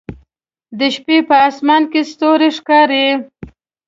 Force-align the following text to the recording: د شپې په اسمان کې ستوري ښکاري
د 0.77 0.81
شپې 0.95 1.17
په 1.27 1.35
اسمان 1.47 1.83
کې 1.91 2.01
ستوري 2.11 2.49
ښکاري 2.57 3.07